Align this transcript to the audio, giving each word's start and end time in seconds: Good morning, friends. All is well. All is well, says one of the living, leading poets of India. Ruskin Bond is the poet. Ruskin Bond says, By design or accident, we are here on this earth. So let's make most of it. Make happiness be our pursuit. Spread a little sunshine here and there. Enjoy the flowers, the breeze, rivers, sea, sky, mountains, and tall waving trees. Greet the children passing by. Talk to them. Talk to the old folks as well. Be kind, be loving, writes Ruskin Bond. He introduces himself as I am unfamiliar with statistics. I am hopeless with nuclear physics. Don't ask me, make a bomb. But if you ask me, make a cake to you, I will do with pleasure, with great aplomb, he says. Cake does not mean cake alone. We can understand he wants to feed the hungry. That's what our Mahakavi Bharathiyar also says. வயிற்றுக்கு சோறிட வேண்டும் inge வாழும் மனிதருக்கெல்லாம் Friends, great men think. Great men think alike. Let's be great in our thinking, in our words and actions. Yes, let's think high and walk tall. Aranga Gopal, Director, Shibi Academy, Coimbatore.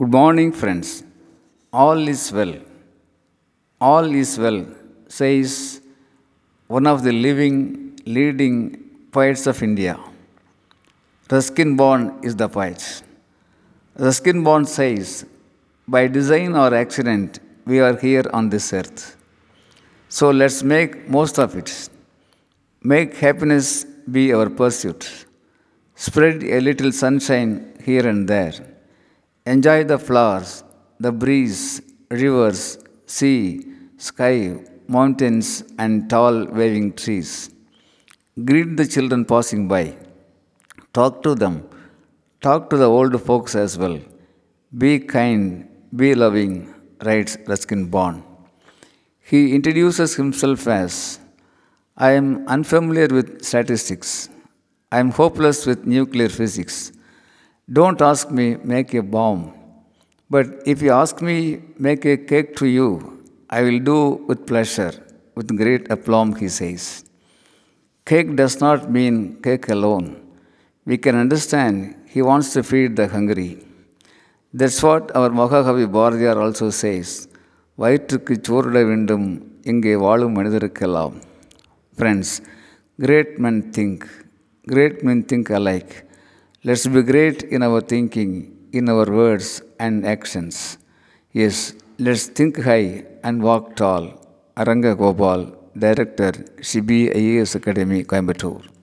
Good 0.00 0.12
morning, 0.12 0.52
friends. 0.52 1.02
All 1.72 2.06
is 2.06 2.30
well. 2.30 2.54
All 3.80 4.04
is 4.20 4.38
well, 4.38 4.60
says 5.08 5.80
one 6.68 6.86
of 6.86 7.02
the 7.02 7.10
living, 7.10 7.98
leading 8.06 8.58
poets 9.10 9.48
of 9.48 9.60
India. 9.60 9.98
Ruskin 11.32 11.74
Bond 11.76 12.24
is 12.24 12.36
the 12.36 12.48
poet. 12.48 13.02
Ruskin 13.96 14.44
Bond 14.44 14.68
says, 14.68 15.26
By 15.88 16.06
design 16.06 16.54
or 16.54 16.72
accident, 16.72 17.40
we 17.66 17.80
are 17.80 17.96
here 17.96 18.26
on 18.32 18.50
this 18.50 18.72
earth. 18.72 19.16
So 20.08 20.30
let's 20.30 20.62
make 20.62 21.08
most 21.08 21.40
of 21.40 21.56
it. 21.56 21.88
Make 22.84 23.16
happiness 23.16 23.84
be 24.16 24.32
our 24.32 24.48
pursuit. 24.48 25.26
Spread 25.96 26.44
a 26.44 26.60
little 26.60 26.92
sunshine 26.92 27.52
here 27.84 28.06
and 28.06 28.28
there. 28.28 28.77
Enjoy 29.52 29.82
the 29.90 29.98
flowers, 30.06 30.50
the 31.04 31.10
breeze, 31.20 31.80
rivers, 32.10 32.62
sea, 33.06 33.64
sky, 33.96 34.38
mountains, 34.96 35.48
and 35.82 36.10
tall 36.10 36.36
waving 36.58 36.88
trees. 37.02 37.30
Greet 38.48 38.76
the 38.80 38.86
children 38.94 39.24
passing 39.24 39.62
by. 39.72 39.84
Talk 40.92 41.22
to 41.22 41.34
them. 41.34 41.56
Talk 42.42 42.68
to 42.70 42.76
the 42.82 42.90
old 42.96 43.14
folks 43.28 43.54
as 43.54 43.78
well. 43.78 43.98
Be 44.76 44.92
kind, 44.98 45.46
be 45.96 46.14
loving, 46.14 46.54
writes 47.06 47.38
Ruskin 47.46 47.86
Bond. 47.86 48.22
He 49.30 49.54
introduces 49.54 50.14
himself 50.14 50.66
as 50.66 51.20
I 51.96 52.10
am 52.20 52.46
unfamiliar 52.48 53.08
with 53.08 53.42
statistics. 53.50 54.28
I 54.92 54.98
am 54.98 55.10
hopeless 55.10 55.64
with 55.64 55.86
nuclear 55.86 56.28
physics. 56.28 56.92
Don't 57.70 58.00
ask 58.00 58.30
me, 58.30 58.56
make 58.64 58.94
a 58.94 59.02
bomb. 59.02 59.52
But 60.30 60.46
if 60.66 60.80
you 60.82 60.92
ask 60.92 61.20
me, 61.20 61.60
make 61.78 62.04
a 62.04 62.16
cake 62.16 62.56
to 62.56 62.66
you, 62.66 63.22
I 63.50 63.62
will 63.62 63.78
do 63.78 64.24
with 64.26 64.46
pleasure, 64.46 64.92
with 65.34 65.54
great 65.56 65.90
aplomb, 65.90 66.34
he 66.36 66.48
says. 66.48 67.04
Cake 68.06 68.36
does 68.36 68.60
not 68.60 68.90
mean 68.90 69.42
cake 69.42 69.68
alone. 69.68 70.06
We 70.86 70.96
can 70.96 71.16
understand 71.16 71.96
he 72.08 72.22
wants 72.22 72.52
to 72.54 72.62
feed 72.62 72.96
the 72.96 73.08
hungry. 73.08 73.64
That's 74.54 74.82
what 74.82 75.14
our 75.14 75.28
Mahakavi 75.28 75.86
Bharathiyar 75.96 76.36
also 76.36 76.70
says. 76.70 77.28
வயிற்றுக்கு 77.82 78.34
சோறிட 78.46 78.78
வேண்டும் 78.90 79.26
inge 79.72 79.92
வாழும் 80.04 80.34
மனிதருக்கெல்லாம் 80.36 81.16
Friends, 81.98 82.28
great 83.04 83.30
men 83.44 83.56
think. 83.76 83.98
Great 84.72 84.96
men 85.06 85.18
think 85.30 85.46
alike. 85.58 85.92
Let's 86.64 86.88
be 86.88 87.02
great 87.02 87.44
in 87.44 87.62
our 87.62 87.80
thinking, 87.80 88.68
in 88.72 88.88
our 88.88 89.04
words 89.04 89.62
and 89.78 90.04
actions. 90.04 90.76
Yes, 91.32 91.74
let's 92.00 92.26
think 92.26 92.60
high 92.60 93.04
and 93.22 93.40
walk 93.40 93.76
tall. 93.76 94.20
Aranga 94.56 94.98
Gopal, 94.98 95.54
Director, 95.78 96.32
Shibi 96.60 97.14
Academy, 97.54 98.02
Coimbatore. 98.02 98.77